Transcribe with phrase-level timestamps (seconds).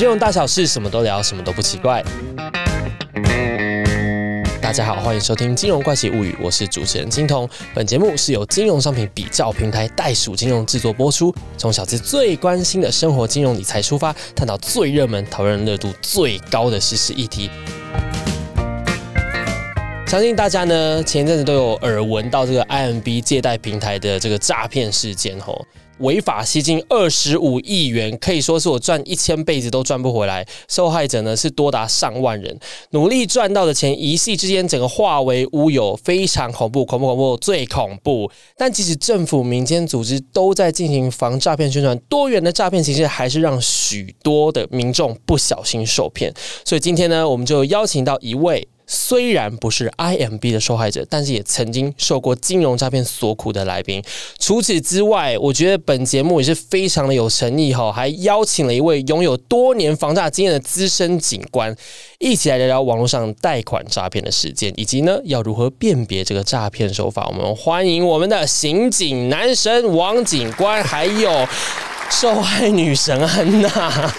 [0.00, 2.02] 金融大小事，什么都聊，什么都不奇怪。
[4.58, 7.46] 大家好，欢迎收听《金融怪奇物语》，我是主持人金童。
[7.74, 17.50] 本节目是由金融商品比较平台袋鼠金融制作播出，从小资最关心的生活金融理财出发，探讨最热门、讨论热度最高的时事议题。
[20.06, 25.62] 相信大家呢前一阵子都有耳闻到这个 IMB 借贷平台的这个诈骗事件吼。
[26.00, 30.46] 违法吸金二十五亿元，可以说是我赚一千辈子都赚不回来。
[30.68, 32.58] 受害者呢是多达上万人，
[32.90, 38.30] 努力赚到的钱一夕之间整个化为乌有，非常恐怖，恐怖，恐怖，最恐怖。
[38.56, 46.32] 但即使政府、民间组织都在进行防诈骗宣传，多元的诈骗形式还是让许多的民众不小心受骗。
[46.64, 48.66] 所以今天呢，我们就邀请到一位。
[48.92, 54.02] 虽然不是 IMB 的受害者，但是也曾经受过金融诈骗所苦的来宾。
[54.40, 61.72] 除此之外，我觉得本节目也是非常的有诚意哈，还邀请了一位拥有多年防诈经验的资深警官，
[62.18, 67.28] 一起来聊聊网络上贷款诈骗的事件，以及呢要如何辨别这个诈骗手法。
[67.28, 71.46] 我们欢迎我们的刑警男神王警官，还有
[72.10, 74.12] 受害女神安娜。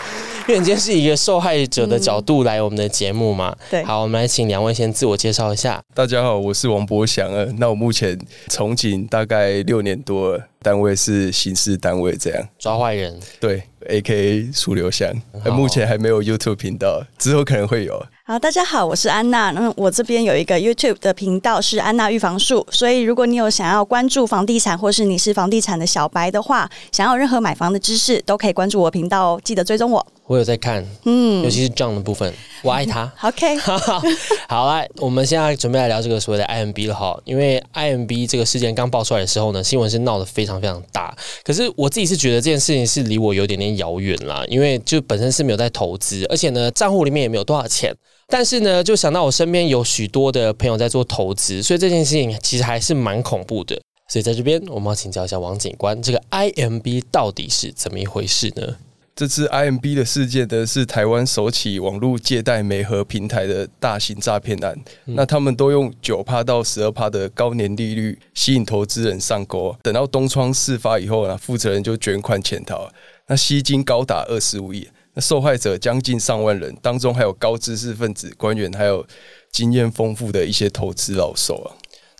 [0.54, 5.82] 因为今天是一个受害者的角度来我们的节目嘛，对，好，我们来请两位先自我介绍一下。
[5.94, 7.46] 大家好，我是王博祥啊。
[7.58, 13.18] 那我目前从警大概六年多，单位是刑事单位，这样抓坏人。
[13.40, 15.10] 对，A K A 楚留香，
[15.46, 18.06] 目前还没有 YouTube 频道，之后可能会有。
[18.26, 19.52] 好，大家好，我是安娜。
[19.52, 29.42] 那我这边有一个 YouTube 的频道是安娜预防术，所以如果你有想要关注房地产，或是你是房地产的小白的话，想要任何买房的知识，都可以关注我频道哦。
[29.46, 30.06] 记得追踪我。
[30.32, 33.12] 我有在看，嗯，尤其是 John 的部分，我爱他。
[33.22, 33.54] OK，
[34.48, 37.20] 好来，我们现在准备来聊这个所谓的 IMB 了哈。
[37.26, 41.14] 因为 IMB 这个事件刚爆出来的时候呢，新闻是闹得非常非常大。
[41.44, 47.94] 可是我自己是觉得这件事情是离我有点点遥远啦，因为就本身是没有在投资，而且呢，账户里面也没有多少钱。
[48.30, 53.78] 但是呢，就想到我身边有许多的朋友在做投资，所以这件事情其实还是蛮恐怖的。
[54.08, 58.78] 所以在这边，我们要请教一下王警官，这个 IMB 到底是怎么一回事呢？
[59.14, 64.76] 这次 IMB 的事件呢，是台湾首起网络借贷媒合平台的大型诈骗案。
[65.06, 72.90] 那他们都用九趴到十二趴的高年利率吸引投资人上钩，等到东窗事发以后呢，负责人就卷款潜逃。
[73.28, 74.88] 那吸金高达二十五亿。
[75.14, 79.06] 那受害者将近上万人，当中还有高知识分子、官员，还有
[79.52, 81.68] 经验丰富的一些投资老手啊。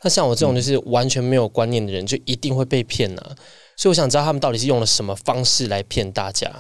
[0.04, 3.22] 那像我这种就是完全没有观念的人，就一定会被骗呐。
[3.78, 6.52] 所以我想知道他们到底是用了什么方式来骗大家。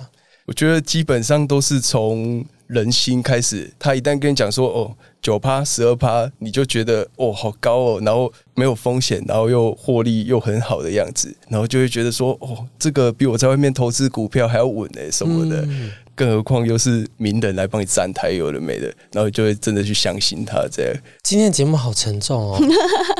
[0.52, 15.66] 我觉得基本上都是从人心开始，他一旦跟你讲说哦九趴十二趴，你就觉得哦好高哦，然后没有风险，然后又获利又很好的样子，然后就会觉得说哦这个比我在外面投资股票还要稳诶什么的。
[16.14, 20.94] 更何况又是名人来帮你站台，有的没的，然后就会真的去相信他这样。
[21.24, 22.60] 今天的节目好沉重哦，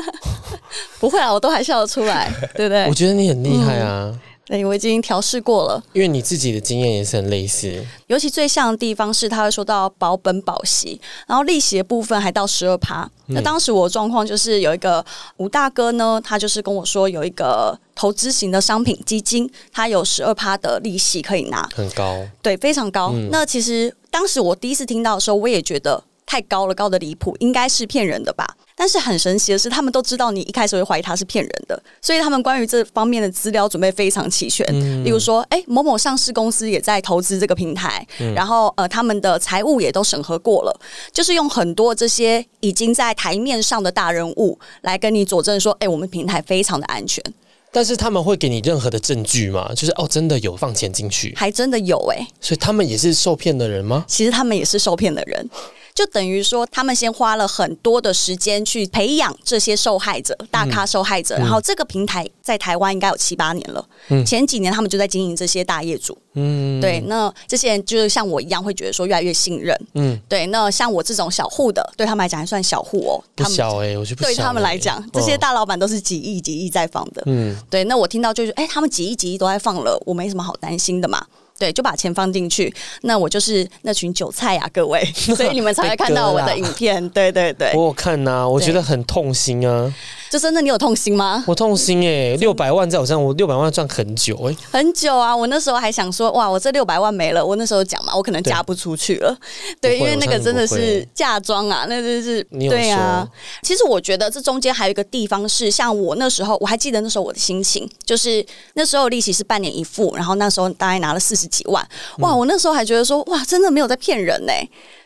[1.00, 2.84] 不会啊，我都还笑得出来，对不对？
[2.84, 4.20] 我觉得你很厉害啊。
[4.52, 5.82] 对，我已经调试过了。
[5.94, 13.10] 因为你自己的经验也是很类似，尤其最像的地方是，他会说到保本保息，然后利息的部分还到十二趴。
[13.28, 15.02] 那当时我状况就是有一个
[15.38, 23.14] 吴大哥呢，他就是跟我说有一个投资型的商品基金，它有十二趴的利息可以拿，很高，对，非常高。
[23.30, 28.56] 那其实当时我第一次听到的时候，我也觉得太高了，高的离谱，应该是骗人的吧。
[28.74, 34.66] 但是很神奇的是，他们都知道你一开始会怀疑他是骗人的，所以他们关于这方面的资料准备非常齐全。
[35.04, 40.80] 例如说，哎，某某上市公司也在投资这个平台，然后呃，他们的财务也都审核过了，
[41.12, 47.22] 就是用很多这些已经在台面上的大人物来跟你佐证说，哎，我们平台非常的安全。
[47.70, 49.70] 但是他们会给你任何的证据吗？
[49.74, 54.06] 就是哦，真的有放钱进去，还真的有哎，所以他们也是受骗的人吗？
[54.08, 55.50] 其实他们也是受骗的人。
[55.94, 63.86] 就等于说，他们先花了很多的时间去培养这些受害者、大咖受害者，然后这个平台在台湾应该有七八年了。
[64.26, 66.16] 前几年他们就在经营这些大业主。
[66.34, 69.78] 嗯，对，那这些人就是像我一样，会觉得说越来越信任。
[69.92, 73.22] 嗯，对，那像我这种小户的，对他们来讲还算小户哦。
[73.34, 77.22] 不小哎，我觉得对他们来讲，这些大老板都是几亿、几亿在放的。
[77.26, 81.26] 嗯，对，那我听到就是，哎，他们几亿、几亿都在放了，我没什么好担心的嘛。
[81.58, 82.72] 对，就把钱放进去，
[83.02, 87.08] 那我就是那群韭菜呀，各位，所以你们才会 看到我的影片。
[87.10, 89.92] 对对对，我有看呐，我觉得很痛心啊。
[90.30, 91.44] 就真的，你有痛心吗？
[91.46, 95.36] 我痛心哎，六百万在我身上，我六百万赚很久哎，很久啊！
[95.36, 99.36] 我那时候还想说，哇，我这六百万没了，我那时候讲嘛，我可能嫁不出去了。
[99.78, 103.28] 对，因为那个真的是嫁妆啊，那真是对啊。
[103.62, 111.52] 其实我觉得这中间还有一个地方是，像我那时候，我还记得那时候我的心情，就是那时候利息是半年一付，然后那时候大概拿了四十。
[111.52, 111.86] 几万，
[112.20, 112.34] 哇！
[112.34, 114.52] 我那时候还觉得说，哇，真的没有在骗人呢。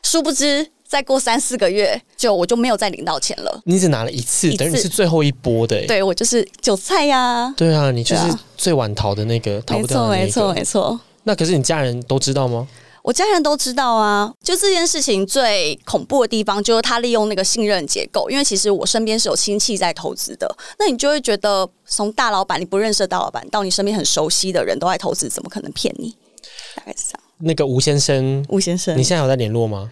[0.05, 3.61] 殊不知，再过三四个月，就我就没有再领到钱了。
[3.65, 5.85] 你只拿了一次，等于是最后一波的。
[5.87, 7.53] 对我就是韭菜呀。
[7.57, 8.23] 对啊，你就是
[8.57, 11.01] 最晚逃的那个，逃不掉没错，没错，没错。
[11.25, 12.69] 那可是你家人都知道吗？
[13.03, 26.17] 我家人都知道啊，就这件事情最恐怖的地方就是他利用那个信任结构，因为其实我身边是有亲戚在投资的，那你就会觉得从大老板你不认识的大老板到你身边很熟悉的人都在投资，怎么可能骗你？
[26.87, 27.21] 大概是这样。
[27.39, 29.91] 那个吴先生，吴先生，你现在有在联络吗？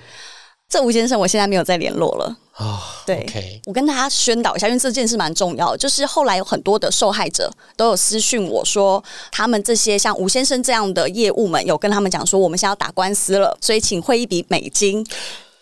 [0.69, 2.81] 这吴先生，我现在没有再联络了啊。
[3.05, 5.76] 对，我跟大家宣导一下，因为这件事蛮重要。
[5.76, 15.05] 就是后来有很多的受害者都有私讯我说，他们这些像吴先生这样的业务们有跟他们讲说，我们现在要打官司了，所以请汇一笔美金。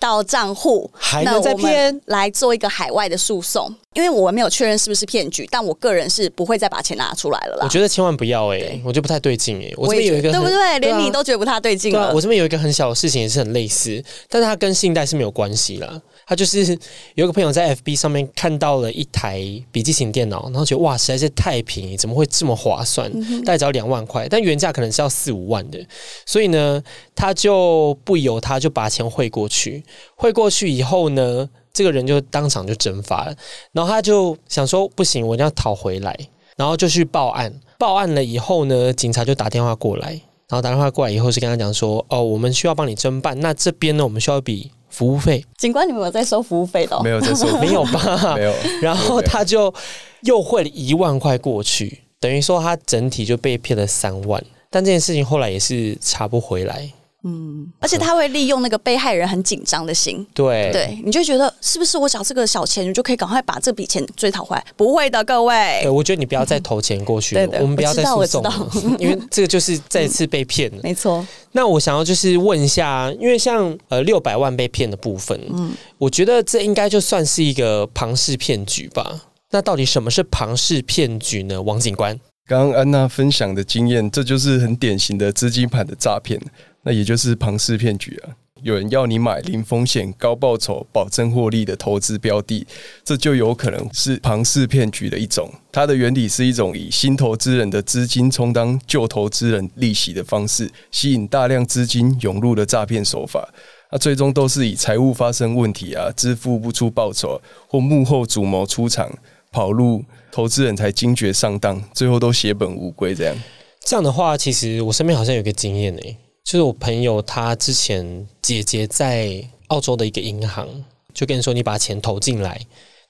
[0.02, 7.60] 到账户，还能再骗来做一个海外的诉讼，因为我们没有确认是不是骗局，但我个人是不会再把钱拿出来了啦。
[7.62, 9.72] 我觉得千万不要哎，我觉得不太对劲哎。
[9.76, 10.78] 我这边有一个对不对？
[10.80, 12.12] 连你都觉得不太对劲了。
[12.12, 16.02] 我这边有一个很小的事情也是很类似，但是它跟信贷是没有关系啦。
[16.26, 16.78] 他就是
[17.14, 19.40] 有个朋友在 FB 上面看到了一台
[19.70, 23.10] 笔记型电脑，然后觉得哇，实在是太便宜，怎么会这么划算？
[23.44, 25.78] 大概只要两万块，但原价可能是要四五万的，
[26.26, 26.82] 所以呢，
[27.14, 29.84] 他就不由他就把钱汇过去。
[30.14, 33.34] 汇过去以后呢，这个人就当场就蒸发了。
[33.72, 36.16] 然后他就想说，不行，我一定要讨回来，
[36.56, 37.52] 然后就去报案。
[37.78, 40.10] 报案了以后呢，警察就打电话过来，
[40.48, 44.70] 然后打电话过来以后是跟他讲说，哦，我们需要帮你侦办，那这边呢，我们需要一笔。
[44.92, 47.02] 服务费，警官，你们有在收服务费的？
[47.02, 48.34] 没有在收， 没有吧？
[48.36, 48.54] 没有。
[48.82, 49.72] 然后他就
[50.20, 54.44] 又汇了一万块过去，等于说他整体就被骗了三万。
[54.68, 56.88] 但这件事情后来也是查不回来。
[57.24, 64.64] 嗯，而且他会利用那个被害人很紧张的心，对对，你就觉得是不是我找这个小钱，你就可以赶快把这笔钱追讨回来？
[64.76, 65.80] 不会的，各位。
[65.82, 68.42] 对，我觉得你不要再投钱过去了，我们不要再诉讼，
[68.98, 70.80] 因为这个就是再次被骗了。
[70.84, 71.24] 没错。
[71.52, 79.20] 那我想要就是问一下，因为像呃六百万被骗的部分，嗯，我觉得这应该就算是一个庞氏骗局吧？
[79.50, 81.60] 那到底什么是庞氏骗局呢？
[81.62, 86.40] 王警官，刚刚安娜分享的经验，这就是很典型的资金盘的诈骗。
[86.84, 88.36] 那也就是庞氏骗局啊！
[88.62, 92.64] 有人要你买零风险、高报酬、保证获利的投资标的，
[93.02, 95.50] 这就有可能是庞氏骗局的一种。
[95.72, 103.48] 它的原理是一种以新投资人的资金充当旧投资人利息的方式，吸引大量资金涌入的诈骗手法。
[103.90, 109.12] 那最终都是以财务发生问题啊，支付不出报酬，或幕后主谋出场
[109.50, 113.12] 跑路，投资人才惊觉上当，最后都血本无归。
[113.12, 113.36] 这样
[113.84, 116.16] 这样的话，其实我身边好像有个经验诶。
[116.44, 120.68] 就是我朋友，他之前姐姐在澳洲的一个银行，
[121.14, 122.60] 就跟你说，你把钱投进来，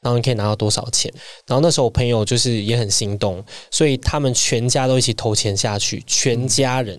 [0.00, 1.12] 然后你可以拿到多少钱。
[1.46, 6.98] 然后那时候我朋友就是也很心动，所以他们全家都一起投钱下去，全家人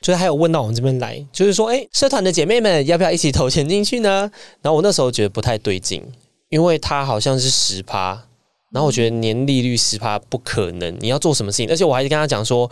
[0.00, 4.30] 就是还有问到我们这边来，就是说，哎，社团的姐妹们要不要一起投钱进去呢？
[4.62, 6.02] 然后我那时候觉得不太对劲，
[6.48, 8.10] 因为他好像是十趴，
[8.70, 11.68] 然后我觉得年利率十趴不可能，你要做什么事情？
[11.68, 12.70] 而且我还是跟他讲说。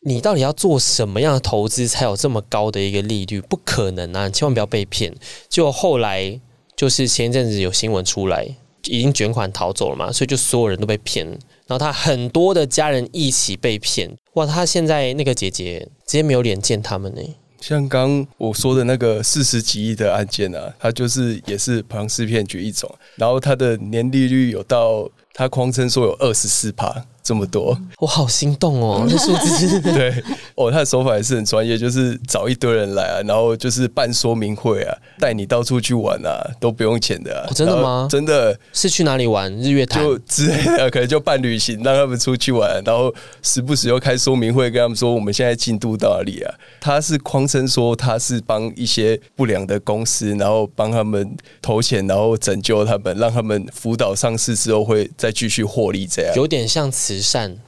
[0.00, 3.40] 你到底要做什么样的投资才有这么高的一个利率？
[3.40, 4.30] 不可能啊！
[4.30, 5.12] 千万不要被骗。
[5.48, 6.40] 就后来
[6.76, 8.46] 就是前一阵子有新闻出来，
[8.84, 11.26] 已经卷款逃走了嘛，所以就所有人都被骗。
[11.66, 14.16] 然后他很多的家人一起被骗。
[14.34, 14.46] 哇！
[14.46, 17.20] 他现在那个姐姐直接没有脸见他们呢。
[17.60, 22.88] 像刚我说的那个四十几亿的案件啊，它就是也是庞氏骗局一种。
[23.16, 27.04] 然后它的年利率有到，他狂称说有二十四趴。
[27.28, 29.06] 这么多，我好心动哦！
[29.06, 30.14] 那数字 对
[30.54, 37.46] 哦，他的手法也是很专业，就是找一堆人来啊，然后就是办说明会啊，带你到处去玩啊，都不用钱的。
[37.54, 38.08] 真的吗？
[38.10, 39.54] 真的是去哪里玩？
[39.58, 46.54] 日月潭就之类的， 可能就办旅行，让他们出去玩，然后时不时又开说明会，跟他们说我们现在进度到哪里啊？
[46.80, 57.17] 他是匡称说他是帮一些不良的公司，然后帮他们投钱，然后拯救他们，让他们辅导上市之后会再继续获利，这样有点像此。
[57.18, 57.58] 慈善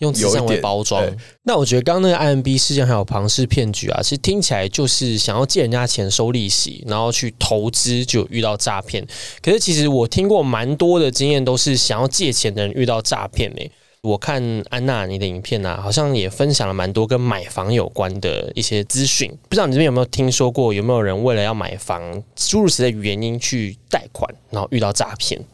[0.00, 1.04] 用慈善为包装，
[1.42, 9.04] 那我觉得刚刚那个 IMB 事件还有庞氏骗局啊，其实听起来就是想要借人家钱收利息，然后去投资就遇到诈骗。
[9.42, 13.62] 可是其实我听过蛮多的经验，都是想要借钱的人遇到诈骗呢。
[14.00, 25.44] 我看安娜你的影片啊，好像也分享了蛮多跟买房有关的一些资讯，不知道你这边有没有听说过，有没有人为了要买房，诸如此类原因去贷款，然后遇到诈骗？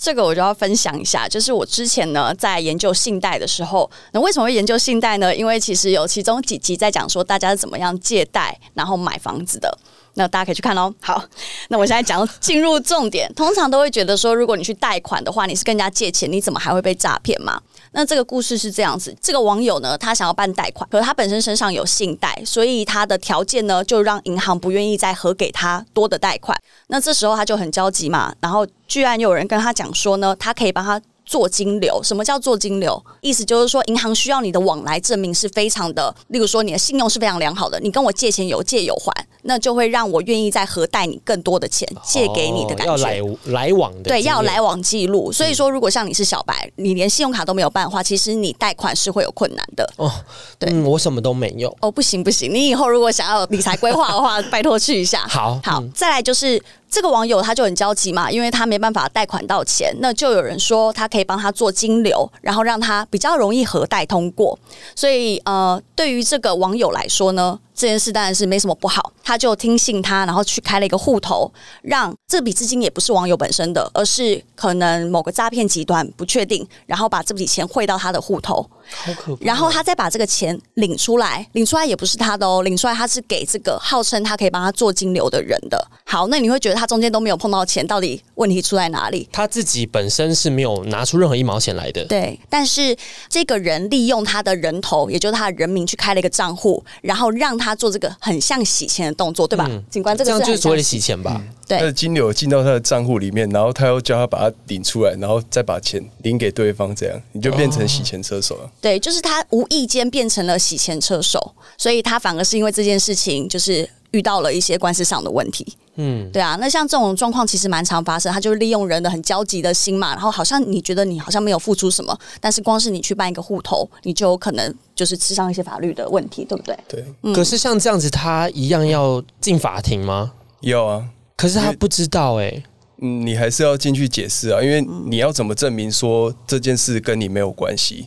[0.00, 5.36] 这个我就要分享一下，就是我之前呢在研究信贷的时候，那为什么会研究信贷呢？
[5.36, 9.78] 因为其实有其中几集在讲说大家是怎么样借贷然后买房子的，
[10.14, 10.92] 那大家可以去看哦。
[11.02, 11.22] 好，
[11.68, 17.60] 那我现在讲进入重点，通常都会觉得说，如果你去贷款的话，你是更加借钱，你怎么还会被诈骗嘛？
[17.92, 26.56] 那这个故事是这样子：这个网友呢，他想要办贷款，可是他本身身上有信贷，所以他的条件呢，就让银行不愿意再核给他多的贷款。
[26.88, 31.00] 那这时候他就很焦急嘛，然后居然有人跟他讲说呢，他可以帮他。
[31.26, 33.00] 做金流，什么叫做金流？
[33.20, 42.92] 意思就是说，银行需要你的往来证明是非常的，例如说你的信用是非常良好的，你跟我借钱有借有还，那就会让我愿意再核贷你更多的钱，借给你的感觉。
[42.92, 45.32] 要来来往的，对，要来往记录。
[45.32, 49.88] 所以说，如果像你是小白，你连信用卡都没有办的话，其实你贷款是会有困难的。
[49.96, 50.10] 哦，
[50.58, 51.74] 对，我什么都没有。
[51.80, 55.26] 哦，不行不行，你以后如果想要理财规划的话， 拜托去一下。
[55.28, 56.62] 好好，再来就是。
[56.92, 64.58] 这个网友他就很焦急嘛，因为他没办法贷款到钱，那就有人说他可以帮他做金流，然后让他比较容易核贷通过。
[64.96, 67.56] 所以呃，对于这个网友来说呢。
[67.80, 79.44] 这件事当然是没什么不好，他就听信他，然后去开了一个户头，让这笔资金也不是网友本身的，而是可能某个诈骗集团不确定，然后把这笔钱汇到他的户头，好可怕。
[79.44, 85.90] 然后他再把这个钱领出来，领出来也不是他的哦，领出来他是给这个号称他可以帮他做金流的人的。
[86.04, 89.28] 好，那你会觉得他中间都没有碰到钱，到底问题出在哪里？
[89.32, 92.04] 他自己本身是没有拿出任何一毛钱来的。
[92.04, 92.96] 对，但是
[93.28, 97.74] 这个人利用他的人头，也就是他的人名去开了一个账户，然后让他。
[97.80, 99.66] 做这个很像洗钱的动作，对吧？
[99.88, 101.40] 警官，这个就是所谓的洗钱吧？
[101.66, 108.70] 对，他的金流进到他的账户里面，然后他又叫他把它领出来，然后再把钱领给对方，这样你就变成洗钱车手了。
[108.80, 115.66] 对，就是他无意间变成了洗钱车手，所以他反而是因为这件事情，就是遇到了一些官司上的问题。
[115.96, 126.78] 嗯，对啊，那像这种状况其实蛮常发生，他就是利用人的很焦急的心嘛，然后好像你觉得你好像没有付出什么，但是光是你去办一个户头，你就有可能就是吃上一些法律的问题，对不对？
[126.88, 127.04] 对。
[127.34, 130.32] 可是像这样子，他一样要进法庭吗？
[130.60, 131.04] 有啊。
[131.36, 132.62] 可是他不知道哎。
[133.02, 138.06] 嗯，你还是要进去解释啊，因为你要怎么证明说这件事跟你没有关系？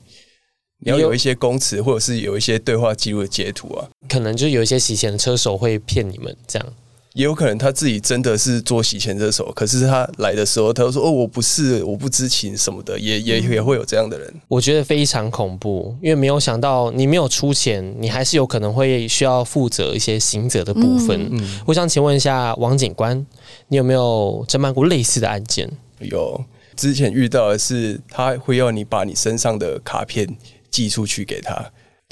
[0.86, 3.88] 你要有一些公词，或者是有一些对话记录的截图啊。
[4.08, 6.68] 可能就有一些洗钱的车手会骗你们这样。
[7.14, 14.34] 也有可能他自己真的是做洗钱这手，可是他来的时候，他说：“哦，我不是，我不知情什么的。”也也也会有这样的人。
[14.48, 21.30] 我觉得非常恐怖，因为没有想到你没有出钱，你还是有可能会需要负责一些行者的部分。
[21.32, 23.24] 嗯我想请问一下王警官，
[23.68, 25.70] 你有没有侦办过类似的案件？
[26.00, 26.44] 有，
[26.76, 30.28] 之前遇到的是他会要你把你身上的卡片
[30.74, 31.64] 寄出去给他。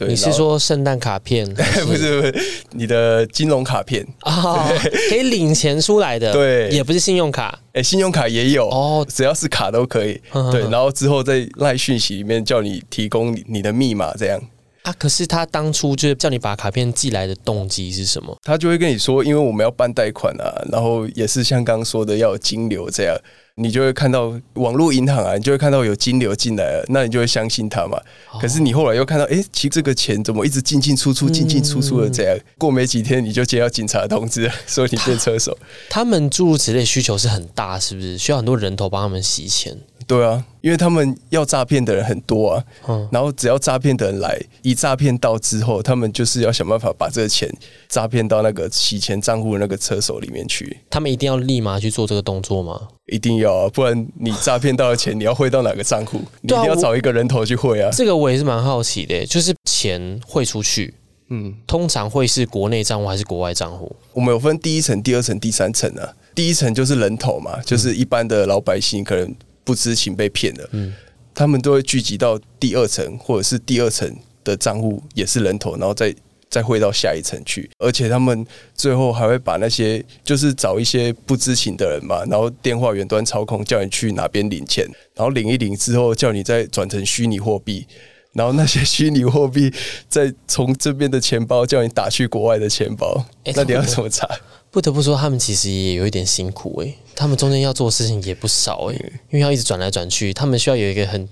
[0.08, 1.46] 你是说圣诞卡片？
[1.86, 4.68] 不是不是，你的金融卡片啊，
[5.10, 10.20] 可以领钱出来的，对，也不是信用卡，哎，信用卡也有哦，只要是卡都可以，
[10.52, 14.42] 对，然后之后在赖讯息里面叫你提供你的密码，这样
[14.82, 14.94] 啊。
[14.98, 18.36] 可是他当初就是叫你把卡片寄来的动机是什么？
[18.44, 23.16] 他就会跟你说，因为我们要办贷款啊，然后也是像刚刚说的要金流这样。
[23.56, 28.00] 你就会看到网络银行啊，你就会看到有金流进来了，那你就会相信他嘛。
[28.40, 32.38] 可是你后来又看到，哎，其实这个钱怎么一直进进出出、进进出出的这样？
[32.58, 35.58] 过没几天你就接到警察通知， 说你变车手。
[35.90, 38.18] 他们诸如此类需求是很大，是不是？
[38.18, 39.78] 需要很多人头帮他们洗钱？
[40.08, 47.50] 对啊，因为他们要诈骗的人很多啊，嗯然后只要诈骗的人来，一诈骗到之后，他们就是要想办法把这个钱
[47.88, 50.78] 诈骗到那个洗钱账户的那个车手里面去。
[50.90, 52.90] 他们一定要立马去做这个动作吗？
[53.08, 56.22] 一定要啊，不然你诈骗到的钱你要汇到哪个账户？
[56.42, 57.90] 你一定要找一个人头去汇啊。
[57.92, 60.94] 这个我也是蛮好奇的，就是钱汇出去，
[61.30, 63.96] 嗯，通常会是国内账户还是国外账户？
[64.14, 66.14] 我们有分第一层、第二层、第三层啊。
[66.34, 69.36] 第一层就是人头嘛，就是一般的老百姓可能。
[69.64, 70.92] 不知情被骗了，嗯，
[71.36, 74.12] 他们都会聚集到第二层或者是第二层
[74.44, 76.14] 的账户，也是人头，然后再
[76.52, 77.68] 再汇到下一层去。
[77.80, 87.88] 而且他们最后还会把那些就是找一些不知情的人嘛，然后电话远端操控，叫你去哪边领钱，然后领一领之后，叫你再转成虚拟货币，
[88.34, 89.74] 然后那些虚拟货币
[90.08, 94.28] 再从这边的钱包叫你打去国外的钱包，那你要怎么查？
[94.70, 96.96] 不得不说，他们其实也有一点辛苦诶。
[97.14, 98.96] 他们中间要做的事情也不少诶，
[99.30, 101.28] 因为要一直转来转去，他们需要有一个很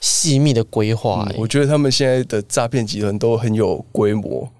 [0.00, 1.24] 细密的规划。
[1.36, 4.50] 我觉得他们现在的诈骗集团都很有规模，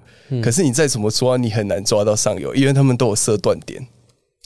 [0.42, 3.84] 可是你再怎么抓，你很难抓到上游，因为他们都有设断点。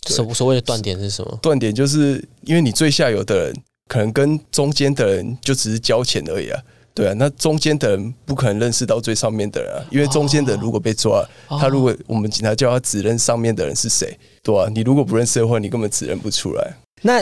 [0.06, 1.38] 所所谓的断点是什么？
[1.40, 3.56] 断点就是因为你最下游的人
[3.88, 6.60] 可能跟中间的人就只是交钱而已啊。
[6.92, 16.76] 对啊，那中间的人不可能认识到最上面的人啊，因为中间的人如果被抓，他如果我们警察叫他指认上面的人是谁，对啊，你如果不认识的话，你根本指认不出来。
[17.02, 17.20] 那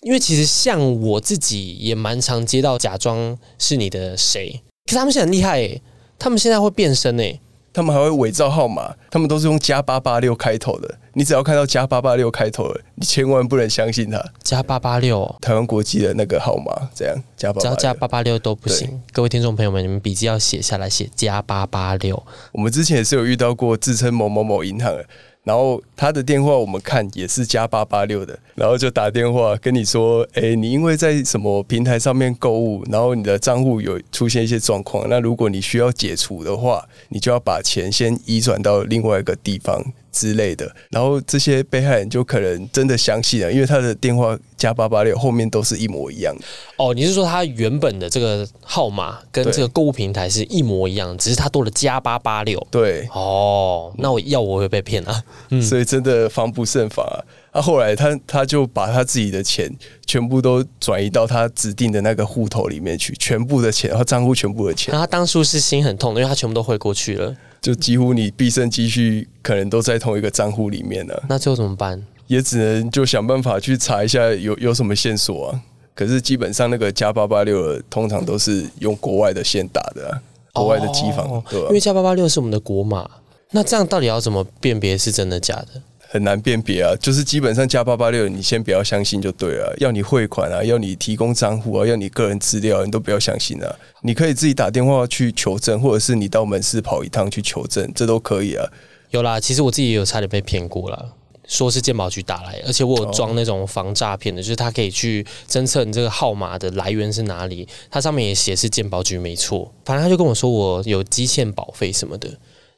[0.00, 5.80] 因为其实像我自己也蛮常接到假装是你的谁，可是他们现在很厉害诶，
[6.18, 7.40] 他们现在会变身诶。
[7.72, 10.98] 他们还会伪造号码，他们都是用加八八六开头的。
[11.14, 14.22] 你只要看到加八八六开头的，你千万不能相信他。
[14.42, 19.00] 加八八六，台湾国际的那个号码，这样加八，只要加八八六都不行。
[19.12, 22.22] 各位听众朋友们，你们笔记要写下来，写加八八六。
[22.52, 25.04] 我们之前也是有遇到过自称某某某银行的。
[25.44, 39.84] 然后他的电话我们看也是加八八六的，然后就打电话跟你说，哎，你因为在什么平台上面购物，然后你的账户有出现一些状况，那如果你需要解除的话，你就要把钱先移转到另外一个地方。
[40.12, 46.36] 之类的，然后这些被害人就可能真的相信了，因为他的电话加八八六后面都是一模一样。
[46.76, 52.64] 哦，你是说他原本的这个号码跟这个购物平台是一模一样，只是他多了加八八六？
[52.70, 53.08] 对。
[53.12, 55.22] 哦，那我要我会被骗啊？
[55.62, 57.18] 所以真的防不胜防啊！
[57.54, 59.70] 那后来他他就把他自己的钱
[60.06, 64.92] 全部都转移到他指定的那个户头里面去，全部的钱，他账户全部的钱。
[64.92, 67.34] 那他当初是心很痛，因为他全部都汇过去了。
[67.62, 72.04] 就几乎你毕生积蓄可能都在同一个账户里面了，那最后怎么办？
[72.26, 75.62] 也只能就想办法去查一下有有什么线索啊。
[75.94, 80.20] 可是基本上那个加八八六通常都是用国外的线打的，
[80.52, 81.66] 国外的机房，对吧？
[81.68, 83.08] 因为加八八六是我们的国码，
[83.50, 85.80] 那这样到底要怎么辨别是真的假的？
[86.12, 89.74] 很难辨别啊，就是基本上加八八六，你先不要相信就对了。
[89.78, 93.76] 要你汇款啊，要你提供账户啊，要你个人资料，你都不要相信啊。
[94.02, 98.68] 你可以自己打电话去求证，或者是你到门市跑一趟去求证，这都可以啊。
[99.08, 101.14] 有啦，其实我自己也有差点被骗过了，
[101.48, 109.72] 说是鉴宝局打来，而且我有装那种防诈骗的，就是它可以去侦测你这个号码的来源是哪里，它上面也写是鉴宝局没错。
[109.86, 112.28] 反正他就跟我说我有积欠保费什么的，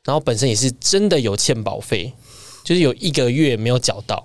[0.05, 2.13] 然后本身也是真的有欠保费。
[2.65, 4.25] 就是有一个月没有缴到，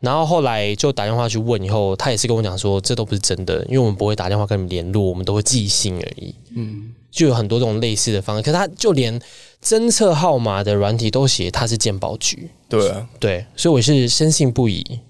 [0.00, 6.34] 然后后来就打电话去问，以后他也是跟我讲说，这都不是真的，因为我们不会打电话跟你们联络，我们都会寄信而已。
[6.54, 9.20] 嗯，就有很多这种类似的方式，可是他就连
[9.62, 15.00] 侦测号码的软体都写他是鉴宝局，对啊，对，所以我是深信不疑。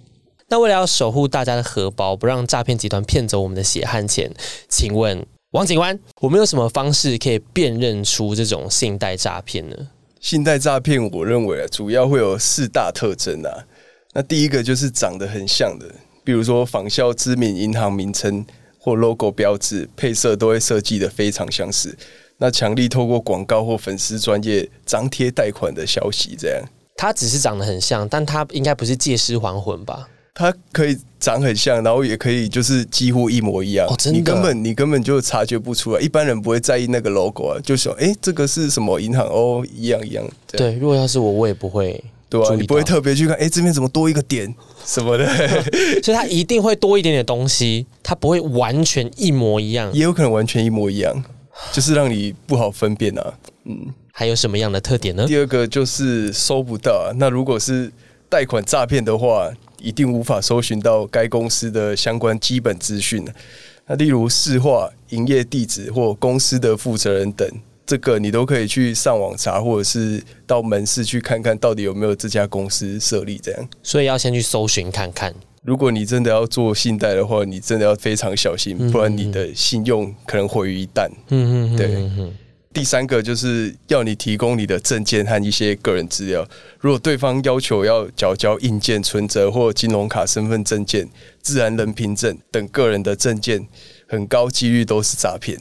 [0.49, 4.30] 那为了要守护大家的荷包，不让诈骗集团骗走我们的血汗钱，
[4.68, 9.76] 请问王警官，我们有什么方式可以辨认出这种信贷诈骗呢？
[10.24, 13.52] 信贷诈骗，我认为啊，主要会有四大特征啊。
[14.14, 15.84] 那第一个就是长得很像的，
[16.24, 18.42] 比如说仿效知名银行名称
[18.78, 21.94] 或 logo 标志，配色都会设计的非常相似。
[22.38, 26.64] 那强力透过广告或粉丝专业张贴贷款的消息，这样。
[26.96, 30.08] 它只是长得很像，但它应该不是借尸还魂吧？
[30.35, 33.87] 它可以长很像，然后也可以就是几乎一模一样。
[33.87, 36.01] 哦，真的，你根本你根本就察觉不出来。
[36.01, 40.29] 一般人不会在意那个 logo 啊，就说哎，这个是什么银行哦，一样一样。
[40.49, 42.53] 对，如果要是我，我也不会，对吧？
[42.57, 44.53] 你不会特别去看，哎，这边怎么多一个点
[44.85, 45.25] 什么的？
[46.03, 51.14] 所以它一定会多一点点东西，它不会完全一模一样，也有可能完全一模一样，
[51.73, 53.35] 就是让你不好分辨啊。
[53.66, 55.25] 嗯，还有什么样的特点呢？
[55.29, 57.12] 第二个就是收不到。
[57.14, 57.92] 那如果是
[58.29, 59.49] 贷款诈骗的话。
[59.85, 63.23] 一定无法搜寻到该公司的相关基本资讯。
[63.87, 67.47] 那例如市话、营业地址或公司的负责人等，
[67.85, 73.37] 这个你都可以去上网查，或者是到门市去看看到底有没有这家公司设立。
[73.37, 75.35] 这样，所以要先去搜寻看看。
[75.62, 81.09] 如果你真的要做信贷的话，你真的要非常小心，不然你的信用可能毁于一旦。
[81.29, 82.35] 嗯嗯，对。
[82.74, 86.44] 第三个就是要你提供你的证件和一些个人资料。
[86.80, 91.08] 如果对方要求要缴交硬件、存折或金融卡、身份证件、
[91.40, 93.64] 自然人凭证等个人的证件，
[94.08, 95.56] 很高几率都是诈骗。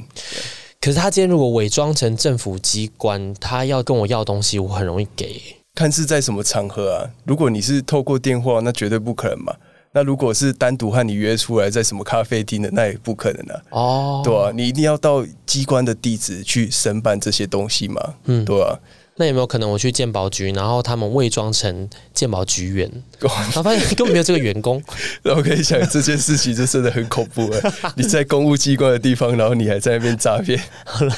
[0.82, 5.40] 可是他今天如果伪装成政府机关，他要跟我要东西，我很容易给。
[5.76, 7.10] 看是在什么场合啊？
[7.26, 9.56] 如果你是透过电话，那绝对不可能嘛。
[9.94, 13.62] 那如果是单独和你约出来在什么咖啡厅的，那也不可能啊。
[13.70, 18.16] 哦，对啊，你一定要到机关的地址去申办这些东西嘛。
[18.26, 18.78] 嗯，对啊。
[19.16, 24.82] 那有没有可能我去鉴宝局，然后他们伪装成鉴宝局员，然 后发现根本没有这个员工？
[25.22, 27.72] 然后可以想这件事情就真的很恐怖哎！
[27.96, 31.16] 你在公务机关的地方，然后你还在那边诈骗，好 了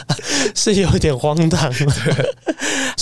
[0.53, 1.71] 是有点荒唐。
[1.71, 1.91] 是不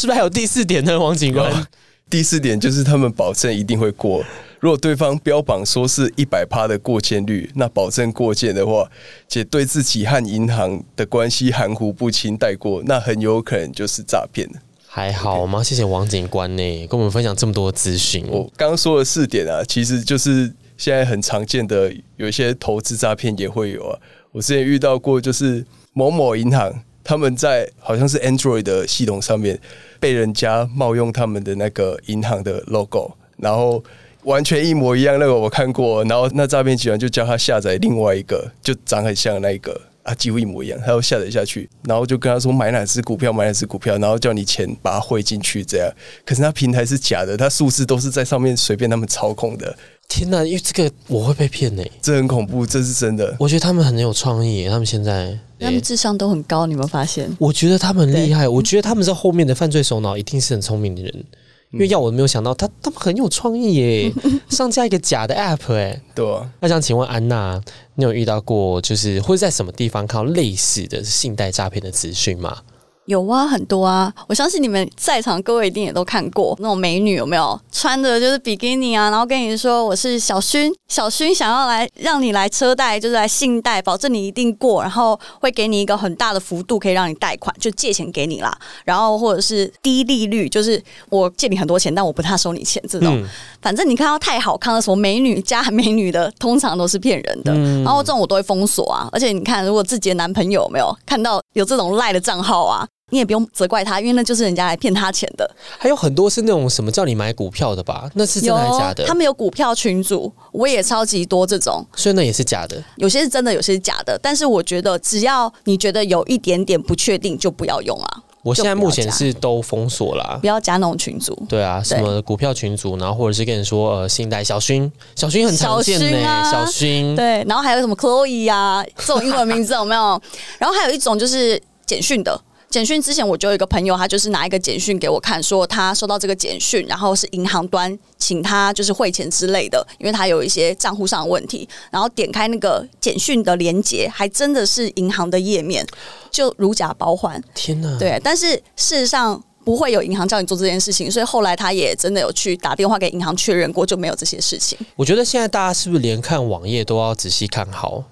[0.08, 1.66] 是还有第四点呢，王警官？
[2.12, 4.24] 第四点就是他们保证一定会过。
[4.64, 8.90] 如果对方标榜说是一百趴的过件率，那保证过件的话，
[9.28, 14.50] 且对自己和银行的关系含糊不清带过，那很有可能就是诈骗
[14.88, 15.62] 还好吗？
[15.62, 18.26] 谢谢王警官呢，跟我们分享这么多资讯。
[18.30, 24.00] 我刚刚说的四点啊，其实就是现在很常见的，有一些投资诈骗也会有啊。
[24.32, 26.74] 我之前遇到过，就是某某银行
[27.04, 29.60] 他们在好像是 Android 的系统上面
[30.00, 33.84] 被人家冒用他们的那个银行的 logo，然后。
[34.26, 40.80] 完全一模一样，那个我看过，然后那诈骗集团就叫他下载另外一个，就长很像那一个，啊，几乎一模一样。
[40.86, 45.90] 他要下载下去，然后就跟他说买哪只股票，买哪只股票，然后叫你钱把它汇进去，这样。
[46.26, 49.76] 可是他平台是假的，他数字都是在上面随便他们操控的。
[50.10, 53.36] 天哪，因为这个我会被骗呢，这很恐怖，这是真的。
[53.40, 57.30] 我觉得他们很有创意，他们现在他们智商都很高，你有没有发现？
[57.40, 61.26] 我觉得他们厉害，我觉得他们在后面的犯罪首脑一定是很聪明的人。
[61.74, 64.14] 因为要我没有想到，他他们很有创意耶，
[64.50, 66.26] 上架一个假的 app 哎，对。
[66.60, 67.60] 那想请问安娜，
[67.96, 72.60] 你有遇到过就是会在什么地方看到类似的信贷诈骗的资讯吗？
[73.06, 74.14] 有啊，很多啊！
[74.28, 79.10] 我相信你们在场各位一定也都看过那种美女，有没有穿的就是比基尼啊？
[79.10, 88.58] 然后跟你说我是小薰，小薰想要来让你来车贷，就是来信贷，保证你一定过，然后会给你一个很大的幅度可以让你贷款，就借钱给你啦。
[88.86, 93.22] 然后或者是低利率，就是我借你很多钱，但我不太收你钱这种。
[93.62, 97.54] 反正你看到太好看的什么美女加美女的，通常都是骗人的。
[97.84, 99.10] 然后这种我都会封锁啊。
[99.12, 102.88] 而且你看，如果自己的男朋友没有看到有这种赖的账号啊。
[103.10, 105.48] 你也不用责怪他，因为那就是人家来骗他钱的。
[105.78, 108.10] 还有很多是那种什么叫你买股票的吧？
[108.16, 109.06] 那是真的还是假的？
[109.06, 112.84] 他们有股票群组，我也超级多这种，所以那也是假的。
[112.96, 114.20] 有些是真的，有些是假的。
[114.20, 118.24] 但是我觉得，只要你觉得有一点点不确定，就不要用啊。
[118.44, 121.34] 我现在目前是都封锁了，不要加那种群组。
[121.48, 127.16] 对啊，什么股票群组，然后或者是跟你说呃，信贷小薰，小薰很常见呢，小薰。
[127.16, 130.22] 对，然后还有什么 Chloe 啊，这种英文名字有没有？
[130.60, 132.40] 然后还有一种就是简讯的。
[132.74, 145.86] 简讯之前我就有一个朋友，他就是拿一个简讯给我看，说他收到这个简讯，然后是银行端请他就是汇钱之类的，因为他有一些账户上的问题，然后点开那个简讯的连接，还真的是银行的页面，
[146.32, 147.40] 就如假包换。
[147.54, 147.96] 天哪！
[148.00, 154.76] 对，但是事实上不会有银行叫你做这件事情，所以后来他也真的有去打电话给银行确认过，就没有这些事情。
[154.96, 158.04] 我觉得现在大家是不是连看网页都要仔细看好？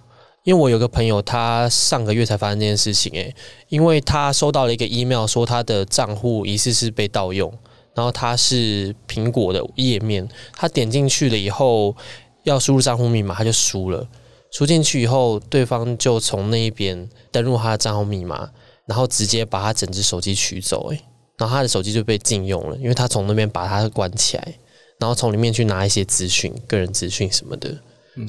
[0.44, 3.36] 因为我有个朋友，他上个月才发生这件事情，诶，
[3.70, 7.52] 因为他收到了一个 email，说他的账户疑似是被盗用，
[7.94, 11.96] 然后他是苹果的页面，他点进去了以后
[12.44, 14.08] 要输入账户密码，他就输了，
[14.52, 18.50] 输进去以后，对方就从那一边登录他的账号密码，
[18.88, 21.00] 然后直接把他整只手机取走，诶，
[21.38, 24.56] 然后他的手机就被禁用了，因为他从那边把它关起来，
[24.98, 27.70] 然后从里面去拿一些资讯、个人资讯什么的，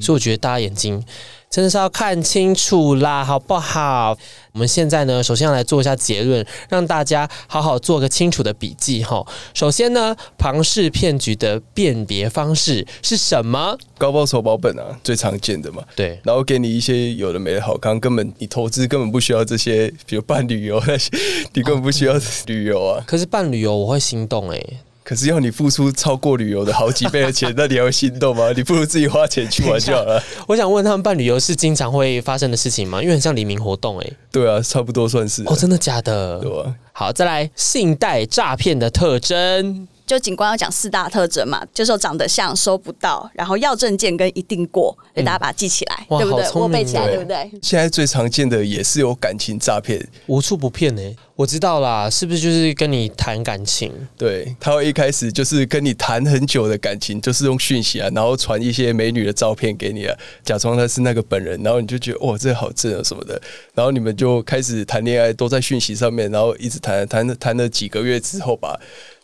[0.03, 1.03] 所以我觉得大家眼睛。
[1.53, 4.17] 真的是要看清楚啦，好不好？
[4.53, 9.23] 我们现在呢，首先要来做一下结论，让大家好好做个清楚的笔记哈。
[9.53, 13.77] 首先呢，庞氏骗局的辨别方式是什么？
[13.99, 15.85] 高报酬保本啊，最常见的嘛。
[15.95, 21.11] 对，然后给你一些有的没的好康，根本你投资根本不需要这些，比如办旅游那些，
[21.53, 22.15] 你根本不需要
[22.47, 23.05] 旅游啊。
[23.07, 24.59] 可是办旅游我会心动哎。
[25.05, 28.53] 可是要你付出超过旅游的好几倍的钱，那你要心动吗？
[28.57, 30.23] 你不如自己花钱去玩就好了。
[30.47, 33.03] 我想问他们办旅游是经常会发生的事情吗？
[33.03, 34.11] 因为很像黎明活动哎。
[34.31, 35.43] 对啊，差不多算是。
[35.47, 36.39] 哦，真的假的？
[36.39, 36.75] 对啊。
[36.93, 39.89] 好，再来信贷诈骗的特征。
[40.07, 46.51] 就警官要讲四大特征嘛，就是长得像收不到，然后要证件跟一定过，所以大家把它记起来，对不对？
[46.55, 47.51] 我背起来，对不对？
[47.63, 51.03] 现在最常见的也是有感情诈骗，无处不骗呢。
[51.35, 53.91] 我知道啦，是不是就是跟你谈感情？
[54.19, 63.41] 对，他会一开始就是跟你谈很久的感情，就是用讯息啊，然后传一些美女的照片给你啊，假装他是那个本人，然后你就觉得哇，这好正啊什么的，
[63.75, 68.79] 然后你们就开始谈恋爱，都在讯息上面，然后一直谈谈谈了几个月之后吧。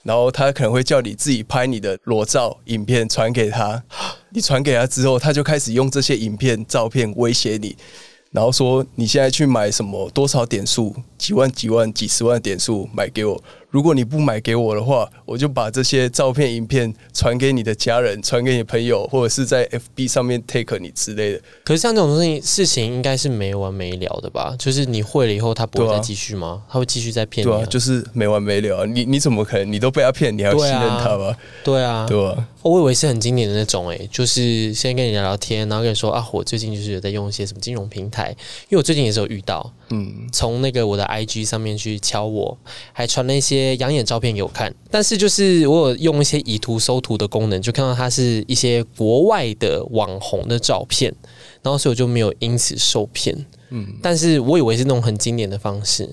[0.09, 3.85] 然后他可能会叫你自己拍你的裸照影片传给他，
[4.33, 7.77] 你传给他之后，他就开始用这些影片照片威胁你。
[8.31, 13.45] 然后说你现在去买什么多少点数，几万几万几十万点数买给我。
[13.71, 21.41] 如果你不买给我的话，我就把这些照片、影片传给你的家人，传给你朋友，或者是在 FB 上面 take 你之类的。
[21.65, 24.57] 可是像这种东西，事情应该是没完没了的吧？
[24.59, 26.63] 就是你会了以后，他不会再继续吗？
[26.71, 27.51] 他会继续再骗你？
[27.51, 28.87] 对啊，就是没完没了。
[28.87, 29.71] 你你怎么可能？
[29.71, 31.37] 你都被他骗，你还要信任他吗？
[31.63, 32.49] 对啊，对啊。
[32.63, 38.31] 我以为是很经典的那种，哎，就是先跟你聊聊天，然后跟你说啊，我最近就是有在用一些什么金融平台，
[38.69, 42.57] 因为我最近也是有遇到，嗯，从那个我的 IG 上面去敲我，
[42.93, 44.29] 还传了一些养眼照片。
[44.29, 51.13] 有看，但是就是我有用一些以图搜图的功能，就看到它是一些国外的网红的照片，
[51.63, 53.35] 然后所以我就没有因此受骗。
[53.71, 56.09] 嗯，但是我以为是那种很经典的方式。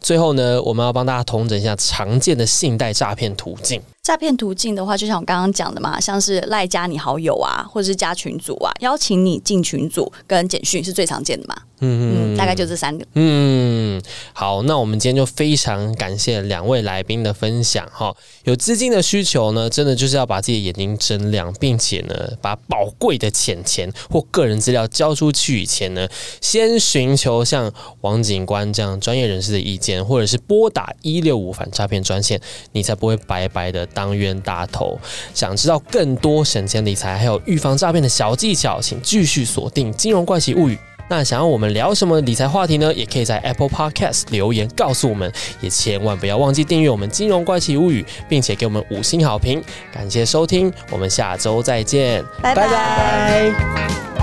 [0.00, 3.80] 最后呢，我们要帮大家统整一下常见的信贷诈骗途径。
[4.02, 11.54] 诈骗途径的话，就像我刚刚讲的嘛，像是赖加你好友啊，或者是加群组啊，邀请你进群组，跟简讯是最常见的嘛。
[11.80, 13.04] 嗯嗯，大概就这三个。
[13.14, 18.14] 嗯，好，那我们今天就非常感谢两位来宾的分享哈。
[18.44, 26.08] 有资金的需求呢，真的就是要把自己的眼睛睁亮，并且呢，把宝贵的钱钱或个人资料交出去以前呢，
[26.40, 32.40] 先寻求像王警官这样专业人士的意见，或者是拨打一六五反诈骗专线，
[32.72, 34.98] 你才不会白白的当冤大头。
[35.34, 40.74] 想知道更多省钱理财还有预防诈骗的小技巧，请继续锁定《金融怪奇物语》。
[41.08, 42.92] 那想要我们聊什么理财话题呢？
[42.94, 49.62] 也可以在 Apple Podcast 留言告诉我们，也千万不要忘记订阅我们金融怪奇物语，并且给我们五星好评。
[49.92, 54.17] 感谢收听，我们下周再见，拜拜。